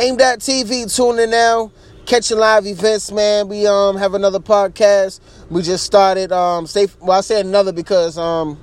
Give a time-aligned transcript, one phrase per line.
[0.00, 1.70] AIM.TV, tune in now.
[2.06, 3.48] Catching live events, man.
[3.48, 5.20] We um have another podcast.
[5.50, 6.32] We just started.
[6.32, 6.88] Um, stay.
[7.00, 8.58] Well, I say another because um,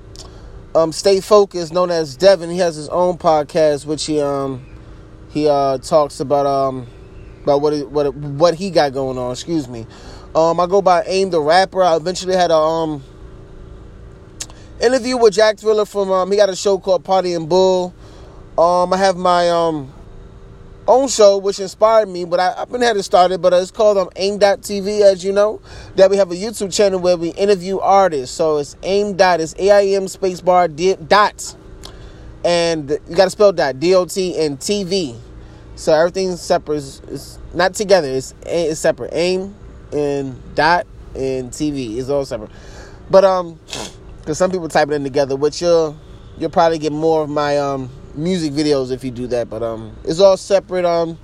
[0.73, 1.71] um, stay focused.
[1.71, 4.65] Known as Devin, he has his own podcast, which he um,
[5.29, 6.87] he uh talks about um,
[7.43, 9.31] about what what what he got going on.
[9.31, 9.85] Excuse me.
[10.33, 11.83] Um, I go by Aim the Rapper.
[11.83, 13.03] I eventually had a um
[14.81, 17.93] interview with Jack Thriller from um, he got a show called Party and Bull.
[18.57, 19.93] Um, I have my um
[20.87, 23.97] own show, which inspired me, but I, have been had it started, but it's called
[23.97, 25.61] um, AIM.TV, as you know.
[25.95, 28.35] That we have a YouTube channel where we interview artists.
[28.35, 31.55] So it's AIM dot, it's A-I-M spacebar D- dot.
[32.45, 35.17] And you got to spell dot, D-O-T and TV.
[35.75, 36.77] So everything's separate.
[36.77, 38.07] It's, it's not together.
[38.07, 39.13] It's, it's separate.
[39.13, 39.53] AIM
[39.91, 41.97] and dot and TV.
[41.97, 42.51] It's all separate.
[43.09, 43.59] But, um,
[44.19, 45.97] because some people type it in together, which you'll,
[46.37, 49.49] you'll probably get more of my, um, music videos if you do that.
[49.49, 50.85] But um, it's all separate.
[50.85, 51.17] Um,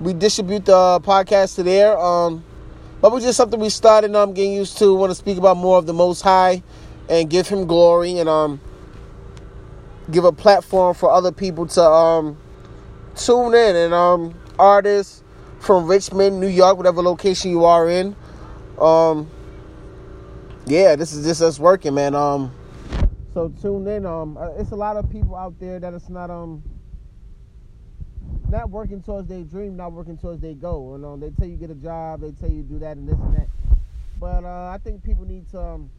[0.00, 1.98] we distribute the podcast to there.
[1.98, 2.44] Um,
[3.00, 4.10] but was just something we started.
[4.10, 4.94] I'm um, getting used to.
[4.94, 6.62] Want to speak about more of the Most High,
[7.08, 8.60] and give Him glory, and um,
[10.10, 12.36] give a platform for other people to um,
[13.14, 15.22] tune in, and um, artists
[15.60, 18.16] from Richmond, New York, whatever location you are in.
[18.80, 19.30] Um,
[20.66, 22.14] yeah, this is just us working, man.
[22.14, 22.52] Um,
[23.32, 24.06] so tune in.
[24.06, 26.62] Um, uh, it's a lot of people out there that it's not um
[28.48, 30.94] not working towards their dream, not working towards their goal.
[30.94, 33.18] And um, they tell you get a job, they tell you do that and this
[33.18, 33.48] and that.
[34.18, 35.90] But uh, I think people need to um,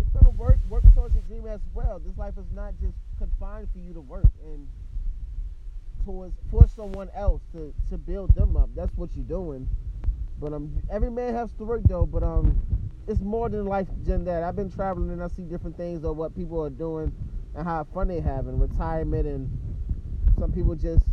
[0.00, 2.00] it's gonna work work towards your dream as well.
[2.04, 4.68] This life is not just confined for you to work and
[6.04, 8.68] towards for someone else to to build them up.
[8.74, 9.68] That's what you're doing.
[10.38, 12.04] But um, every man has to work though.
[12.06, 12.60] But um,
[13.08, 14.42] it's more than life than that.
[14.42, 17.12] I've been traveling and I see different things of what people are doing
[17.54, 19.48] and how fun they have in retirement and
[20.38, 21.04] some people just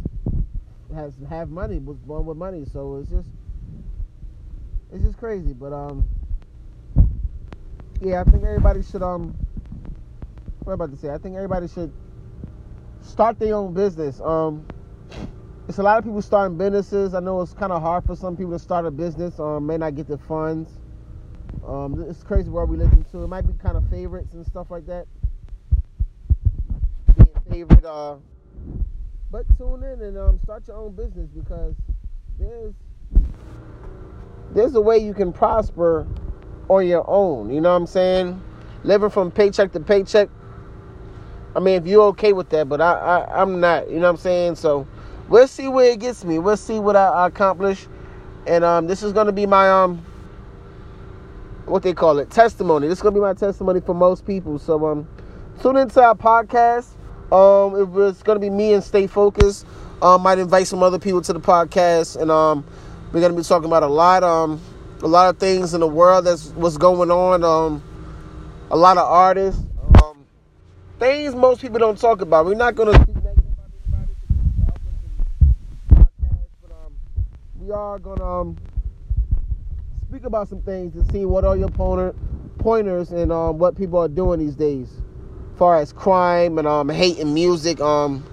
[0.93, 2.65] has have money was born with money.
[2.65, 3.29] So it's just
[4.91, 5.53] it's just crazy.
[5.53, 6.07] But um
[8.01, 9.35] yeah I think everybody should um
[10.63, 11.93] what I about to say I think everybody should
[13.01, 14.19] start their own business.
[14.19, 14.65] Um
[15.67, 17.13] it's a lot of people starting businesses.
[17.13, 19.77] I know it's kind of hard for some people to start a business um may
[19.77, 20.71] not get the funds
[21.67, 23.23] um, it's crazy where we listen to.
[23.23, 25.05] It might be kind of favorites and stuff like that.
[27.15, 28.15] Being favorite, uh,
[29.31, 31.75] but tune in and um, start your own business because
[32.39, 32.73] there's
[34.53, 36.07] there's a way you can prosper
[36.69, 37.53] on your own.
[37.53, 38.41] You know what I'm saying?
[38.83, 40.29] Living from paycheck to paycheck.
[41.55, 43.89] I mean, if you're okay with that, but I, I I'm not.
[43.89, 44.55] You know what I'm saying?
[44.55, 44.87] So
[45.29, 46.39] we'll see where it gets me.
[46.39, 47.87] We'll see what I, I accomplish.
[48.47, 50.05] And um, this is gonna be my um
[51.73, 52.87] what they call it testimony.
[52.87, 54.59] This is gonna be my testimony for most people.
[54.59, 55.07] So um,
[55.59, 56.85] tune into our podcast.
[57.31, 59.65] Um, it was gonna be me and stay focused.
[59.99, 62.63] Um, might invite some other people to the podcast, and um,
[63.11, 64.61] we're gonna be talking about a lot um,
[65.01, 67.43] a lot of things in the world that's what's going on.
[67.43, 67.81] Um,
[68.69, 69.59] a lot of artists,
[70.03, 70.23] um,
[70.99, 72.45] things most people don't talk about.
[72.45, 73.71] We're not gonna speak negative about
[75.89, 76.45] anybody.
[76.61, 76.93] But um,
[77.59, 78.57] we are gonna um
[80.13, 82.13] speak about some things to see what are your pointer,
[82.59, 86.87] pointers and um, what people are doing these days, as far as crime and um,
[86.87, 88.23] hate and music, um,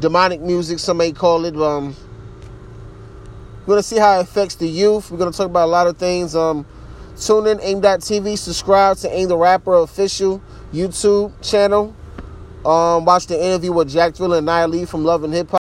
[0.00, 1.54] demonic music, some may call it.
[1.56, 1.94] Um,
[3.60, 5.12] we're gonna see how it affects the youth.
[5.12, 6.34] We're gonna talk about a lot of things.
[6.34, 6.66] Um,
[7.16, 11.94] tune in aim.tv, subscribe to Aim the Rapper official YouTube channel.
[12.66, 15.60] Um, watch the interview with Jack Thriller and Nya Lee from Love and Hip Hop.